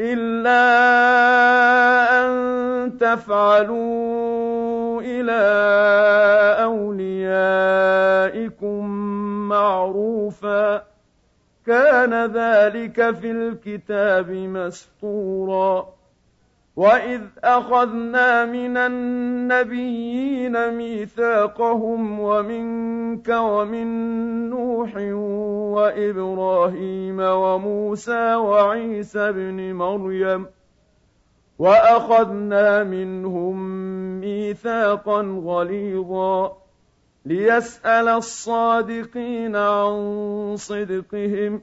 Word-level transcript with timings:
إلا 0.00 0.62
أن 2.22 2.98
تفعلوا 2.98 5.02
إلى 5.02 5.42
أوليائكم 6.64 7.50
معروفاً 9.48 10.90
كان 11.66 12.32
ذلك 12.32 13.10
في 13.10 13.30
الكتاب 13.30 14.30
مسطورا 14.30 15.88
واذ 16.76 17.20
اخذنا 17.44 18.44
من 18.44 18.76
النبيين 18.76 20.70
ميثاقهم 20.74 22.20
ومنك 22.20 23.28
ومن 23.28 23.86
نوح 24.50 24.96
وابراهيم 25.76 27.20
وموسى 27.20 28.34
وعيسى 28.34 29.18
ابن 29.18 29.74
مريم 29.74 30.46
واخذنا 31.58 32.84
منهم 32.84 33.56
ميثاقا 34.20 35.40
غليظا 35.44 36.56
ليسأل 37.24 38.08
الصادقين 38.08 39.56
عن 39.56 40.54
صدقهم 40.56 41.62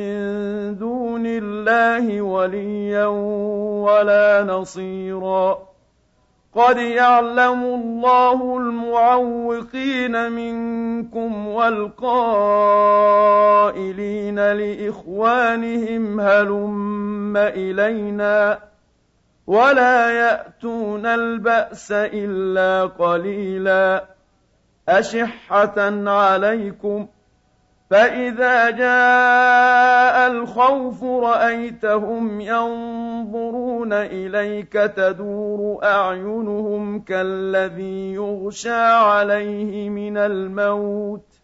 من 0.00 0.78
دون 0.78 1.26
الله 1.26 2.22
وليا 2.22 3.06
ولا 3.86 4.44
نصيرا. 4.44 5.70
قد 6.54 6.76
يعلم 6.76 7.62
الله 7.64 8.58
المعوقين 8.58 10.32
منكم 10.32 11.46
والقائلين 11.48 12.12
لإخوانهم 14.52 16.20
هلم 16.20 17.36
إلينا 17.36 18.58
ولا 19.46 20.10
يأتون 20.10 21.06
البأس 21.06 21.92
إلا 21.92 22.86
قليلا. 22.86 24.04
أشحة 24.88 26.10
عليكم 26.10 27.06
فإذا 27.90 28.70
جاء 28.70 30.30
الخوف 30.32 31.04
رأيتهم 31.04 32.40
ينظرون 32.40 33.92
إليك 33.92 34.72
تدور 34.72 35.84
أعينهم 35.84 37.00
كالذي 37.00 38.12
يغشى 38.12 38.80
عليه 38.80 39.88
من 39.90 40.16
الموت 40.16 41.40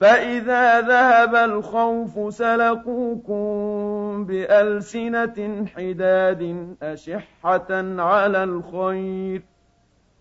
فإذا 0.00 0.80
ذهب 0.80 1.34
الخوف 1.34 2.34
سلقوكم 2.34 3.44
بألسنة 4.24 5.66
حداد 5.76 6.74
أشحة 6.82 7.66
على 7.98 8.44
الخير 8.44 9.42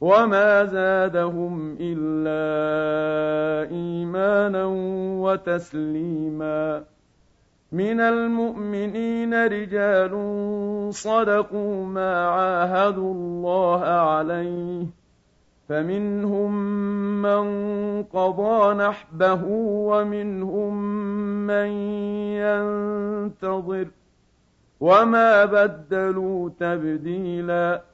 وما 0.00 0.64
زادهم 0.64 1.76
إلا 1.80 2.44
إيمانا 3.70 4.64
وتسليما 5.22 6.84
من 7.72 8.00
المؤمنين 8.00 9.34
رجال 9.46 10.14
صدقوا 10.94 11.86
ما 11.86 12.26
عاهدوا 12.28 13.14
الله 13.14 13.80
عليه 13.84 14.86
فمنهم 15.68 16.52
من 17.22 17.44
قضى 18.02 18.74
نحبه 18.74 19.44
ومنهم 19.90 20.74
من 21.46 21.66
ينتظر 22.44 23.88
وما 24.80 25.44
بدلوا 25.44 26.50
تبديلاً 26.60 27.93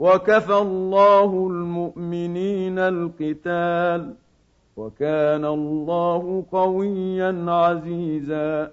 وكفى 0.00 0.54
الله 0.54 1.46
المؤمنين 1.50 2.78
القتال 2.78 4.14
وكان 4.76 5.44
الله 5.44 6.44
قويا 6.52 7.44
عزيزا 7.48 8.70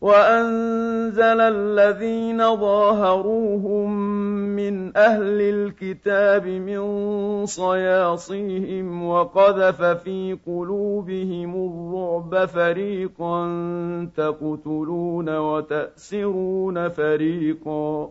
وأنزل 0.00 1.40
الذين 1.40 2.56
ظاهروهم 2.56 3.90
من 4.56 4.96
أهل 4.96 5.40
الكتاب 5.40 6.46
من 6.46 6.82
صياصيهم 7.46 9.06
وقذف 9.06 9.82
في 9.82 10.38
قلوبهم 10.46 11.54
الرعب 11.54 12.44
فريقا 12.44 13.46
تقتلون 14.16 15.38
وتأسرون 15.38 16.88
فريقا 16.88 18.10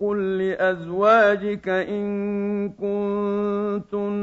قل 0.00 0.38
لأزواجك 0.38 1.68
إن 1.68 2.68
كنتن 2.68 4.20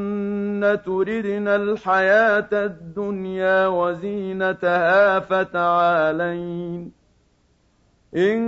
تردن 0.85 1.47
الحياة 1.47 2.49
الدنيا 2.53 3.67
وزينتها 3.67 5.19
فتعالين 5.19 6.91
إن 8.15 8.39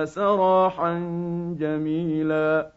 سراحا 0.06 0.94
جميلا 1.60 2.77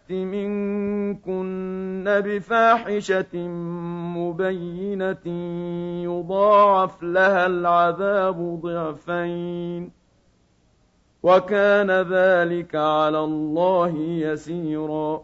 يأت 0.11 0.27
منكن 0.27 2.03
بفاحشة 2.25 3.37
مبينة 4.17 5.27
يضاعف 6.03 7.03
لها 7.03 7.45
العذاب 7.45 8.59
ضعفين 8.61 9.91
وكان 11.23 11.91
ذلك 11.91 12.75
على 12.75 13.19
الله 13.19 13.97
يسيرا 13.97 15.23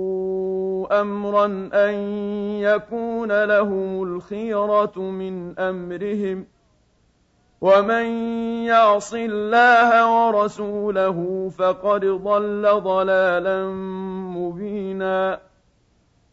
أمرا 0.91 1.45
أن 1.73 1.93
يكون 2.59 3.43
لهم 3.43 4.03
الخيرة 4.03 4.99
من 4.99 5.59
أمرهم 5.59 6.45
ومن 7.61 8.05
يعص 8.65 9.13
الله 9.13 9.89
ورسوله 10.27 11.49
فقد 11.57 12.05
ضل 12.05 12.81
ضلالا 12.83 13.65
مبينا 14.37 15.39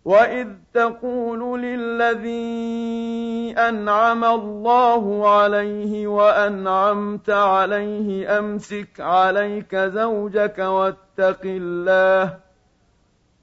وإذ 0.04 0.48
تقول 0.74 1.62
للذي 1.62 3.54
أنعم 3.58 4.24
الله 4.24 5.28
عليه 5.28 6.06
وأنعمت 6.06 7.30
عليه 7.30 8.38
أمسك 8.38 9.00
عليك 9.00 9.76
زوجك 9.76 10.58
واتق 10.58 11.40
الله 11.44 12.47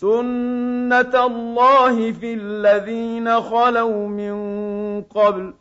سُنَّةَ 0.00 1.26
اللَّهِ 1.26 2.12
فِي 2.12 2.34
الَّذِينَ 2.34 3.40
خَلَوْا 3.40 4.08
مِن 4.08 4.34
قَبْلُ 5.02 5.52
ۚ 5.52 5.54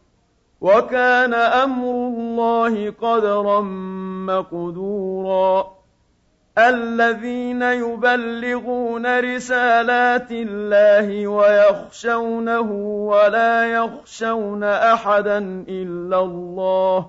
وَكَانَ 0.62 1.34
أَمْرُ 1.34 1.92
اللَّهِ 1.92 2.92
قَدَرًا 3.02 3.62
مَّقْدُورًا 4.32 5.68
الَّذِينَ 6.58 7.62
يُبَلِّغُونَ 7.62 9.20
رِسَالَاتِ 9.20 10.32
اللَّهِ 10.32 11.28
وَيَخْشَوْنَهُ 11.28 12.72
وَلَا 13.12 13.72
يَخْشَوْنَ 13.72 14.64
أَحَدًا 14.64 15.38
إِلَّا 15.70 16.20
اللَّهَ 16.20 17.00
ۗ 17.02 17.06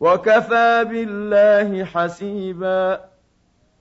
وَكَفَىٰ 0.00 0.84
بِاللَّهِ 0.84 1.84
حَسِيبًا 1.84 3.00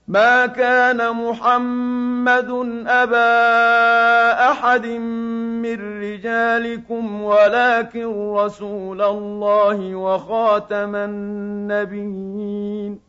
مَا 0.07 0.45
كان 0.45 1.11
محمد 1.11 2.49
أبا 2.87 4.51
أحد 4.51 4.85
من 4.85 6.01
رجالكم 6.01 7.21
ولكن 7.21 8.33
رسول 8.33 9.01
الله 9.01 9.95
وخاتم 9.95 10.95
النبيين. 10.95 12.99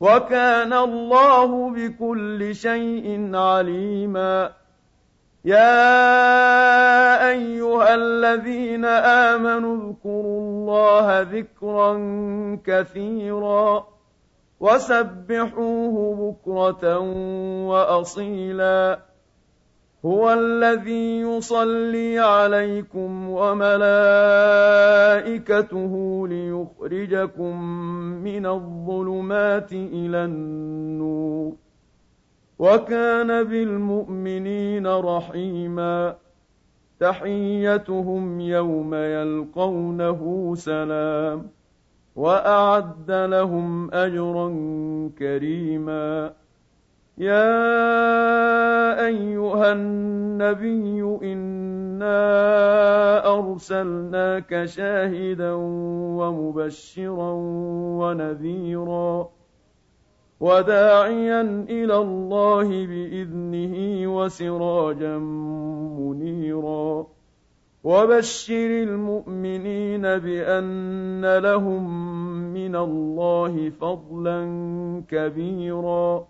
وكان 0.00 0.72
الله 0.72 1.70
بكل 1.70 2.54
شيء 2.54 3.36
عليما. 3.36 4.52
يا 5.44 7.28
أيها 7.28 7.94
الذين 7.94 8.84
آمنوا 8.84 9.76
اذكروا 9.76 10.40
الله 10.40 11.20
ذكرا 11.20 11.92
كثيرا. 12.66 13.95
وسبحوه 14.60 16.14
بكرة 16.16 16.98
وأصيلا. 17.68 18.98
هو 20.04 20.32
الذي 20.32 21.20
يصلي 21.20 22.18
عليكم 22.18 23.28
وملائكته 23.28 23.94
ليخرجكم 26.28 27.62
من 28.22 28.46
الظلمات 28.46 29.72
إلى 29.72 30.24
النور. 30.24 31.52
وكان 32.58 33.44
بالمؤمنين 33.44 34.86
رحيما. 34.86 36.14
تحيتهم 37.00 38.40
يوم 38.40 38.94
يلقونه 38.94 40.54
سلام. 40.54 41.55
وأعد 42.16 43.10
لهم 43.10 43.90
أجرا 43.94 44.48
كريما. 45.18 46.32
يا 47.18 47.86
أيها 49.06 49.72
النبي 49.72 51.18
إنا 51.22 52.16
أرسلناك 53.38 54.64
شاهدا 54.64 55.52
ومبشرا 56.18 57.32
ونذيرا. 58.00 59.28
وداعيا 60.40 61.40
إلى 61.68 61.96
الله 61.96 62.68
بإذنه 62.86 64.06
وسراجا 64.16 65.18
منيرا. 65.98 67.15
وبشر 67.86 68.70
المؤمنين 68.82 70.02
بأن 70.02 71.38
لهم 71.38 71.84
من 72.54 72.76
الله 72.76 73.70
فضلا 73.80 74.38
كبيرا. 75.08 76.26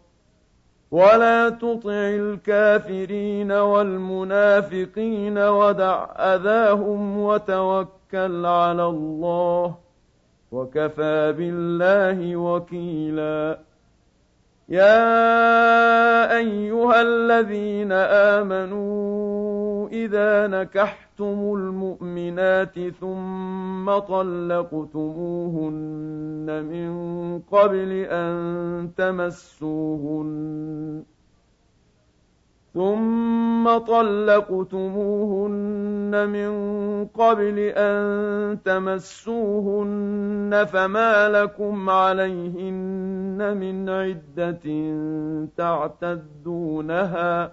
ولا 0.91 1.49
تطع 1.49 1.91
الكافرين 1.93 3.53
والمنافقين 3.53 5.39
ودع 5.39 6.05
أذاهم 6.17 7.19
وتوكل 7.19 8.47
على 8.47 8.87
الله 8.87 9.77
وكفى 10.53 11.35
بالله 11.39 12.37
وكيلا. 12.37 13.59
يا 14.69 16.37
أيها 16.37 17.03
الذين 17.03 17.93
آمنوا 18.37 19.89
إذا 19.89 20.47
نكحتم 20.47 21.06
المؤمنات 21.21 22.75
ثم 23.01 23.99
طلقتموهن 23.99 25.67
من 26.65 26.91
قبل 27.39 27.93
ان 27.93 28.91
تمسوهن 28.97 31.03
ثم 32.75 33.79
طلقتموهن 33.79 35.49
من 36.29 36.51
قبل 37.07 37.59
ان 37.59 38.59
تمسوهن 38.65 40.67
فما 40.73 41.29
لكم 41.29 41.91
عليهن 41.91 43.57
من 43.57 43.89
عده 43.89 44.61
تعتدونها 45.57 47.53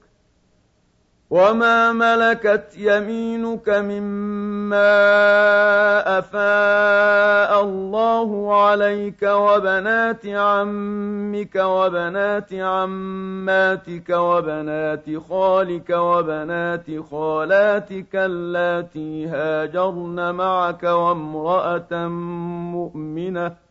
وما 1.31 1.91
ملكت 1.91 2.77
يمينك 2.77 3.69
مما 3.69 4.91
افاء 6.19 7.63
الله 7.63 8.61
عليك 8.63 9.23
وبنات 9.23 10.25
عمك 10.25 11.55
وبنات 11.55 12.53
عماتك 12.53 14.09
وبنات 14.09 15.05
خالك 15.29 15.89
وبنات 15.89 16.85
خالاتك 17.11 18.15
اللاتي 18.15 19.27
هاجرن 19.27 20.35
معك 20.35 20.83
وامراه 20.83 22.07
مؤمنه 22.75 23.70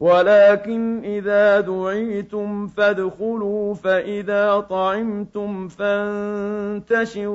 ولكن 0.00 1.04
إذا 1.04 1.60
دعيتم 1.60 2.66
فادخلوا 2.66 3.74
فإذا 3.74 4.60
طعمتم 4.60 5.68
فانتشروا 5.68 7.34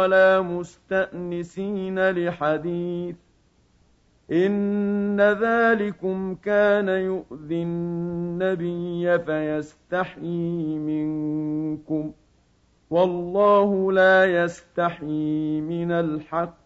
ولا 0.00 0.40
مستأنسين 0.40 2.10
لحديث. 2.10 3.16
إن 4.32 5.20
ذلكم 5.20 6.34
كان 6.34 6.88
يؤذي 6.88 7.62
النبي 7.62 9.18
فيستحيي 9.18 10.78
منكم. 10.78 12.12
والله 12.90 13.92
لا 13.92 14.44
يستحيي 14.44 15.60
من 15.60 15.92
الحق. 15.92 16.65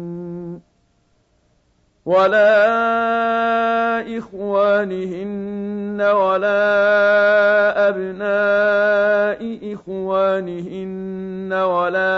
ولا 2.05 2.57
إخوانهن 4.17 6.01
ولا 6.01 6.63
أبناء 7.89 9.73
إخوانهن 9.73 11.53
ولا 11.53 12.11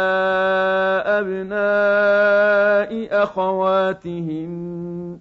أبناء 1.20 2.92
أخواتهن 3.24 5.20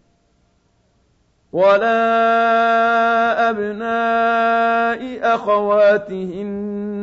ولا 1.53 2.31
أبناء 3.51 5.35
أخواتهن 5.35 7.02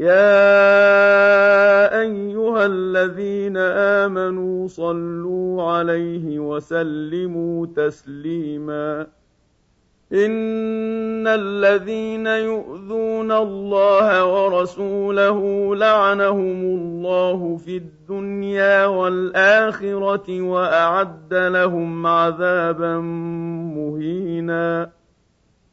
يا 0.00 2.00
ايها 2.00 2.66
الذين 2.66 3.56
امنوا 3.56 4.68
صلوا 4.68 5.62
عليه 5.62 6.38
وسلموا 6.38 7.66
تسليما 7.76 9.06
ان 10.12 11.26
الذين 11.26 12.26
يؤذون 12.26 13.32
الله 13.32 14.24
ورسوله 14.24 15.38
لعنهم 15.76 16.62
الله 16.62 17.56
في 17.56 17.76
الدنيا 17.76 18.86
والاخره 18.86 20.42
واعد 20.42 21.34
لهم 21.34 22.06
عذابا 22.06 22.98
مهينا 23.76 24.90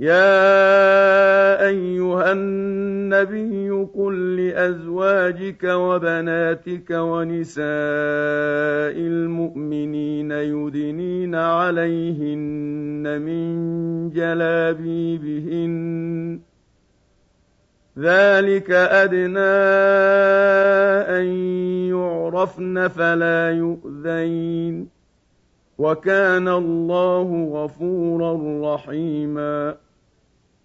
يا 0.00 1.66
أيها 1.66 2.32
النبي 2.32 3.70
قل 3.70 4.36
لأزواجك 4.36 5.64
وبناتك 5.64 6.90
ونساء 6.90 7.66
المؤمنين 8.96 10.30
يدنين 10.30 11.34
عليهن 11.34 13.22
من 13.22 14.10
جلابيبهن. 14.10 15.74
ذلك 17.98 18.70
أدنى 18.70 19.38
أن 21.18 21.24
يعرفن 21.88 22.88
فلا 22.88 23.50
يؤذين. 23.50 24.88
وكان 25.78 26.48
الله 26.48 27.48
غفورا 27.52 28.74
رحيما. 28.74 29.85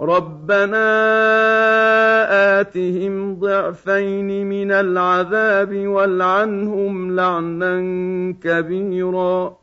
ربنا 0.00 0.86
آتهم 2.60 3.40
ضعفين 3.40 4.48
من 4.48 4.72
العذاب 4.72 5.86
والعنهم 5.86 7.16
لعنا 7.16 7.74
كبيرا. 8.42 9.56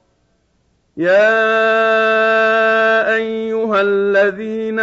يا 0.97 1.33
أيها 3.15 3.81
الذين 3.81 4.79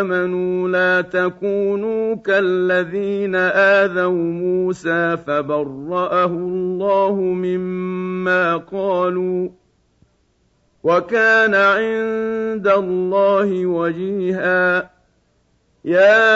آمنوا 0.00 0.68
لا 0.68 1.00
تكونوا 1.00 2.14
كالذين 2.14 3.34
آذوا 3.34 4.32
موسى 4.32 5.16
فبرأه 5.16 6.26
الله 6.26 7.14
مما 7.20 8.56
قالوا 8.56 9.48
وكان 10.84 11.54
عند 11.54 12.68
الله 12.68 13.66
وجيها. 13.66 14.93
يا 15.84 16.30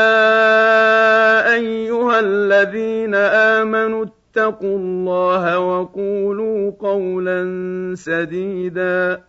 أيها 1.54 2.20
الذين 2.20 3.14
آمنوا 3.14 4.04
اتقوا 4.04 4.78
الله 4.78 5.58
وقولوا 5.58 6.72
قولا 6.80 7.44
سديدا. 7.96 9.22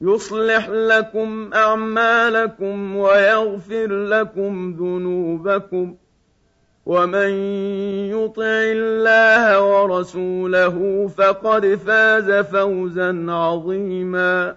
يصلح 0.00 0.68
لكم 0.68 1.50
أعمالكم 1.54 2.96
ويغفر 2.96 3.86
لكم 3.86 4.76
ذنوبكم. 4.78 5.96
ومن 6.86 7.30
يطع 8.10 8.62
الله 8.76 9.62
ورسوله 9.62 11.06
فقد 11.18 11.66
فاز 11.66 12.30
فوزا 12.30 13.26
عظيما. 13.28 14.56